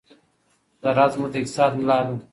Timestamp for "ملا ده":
1.79-2.15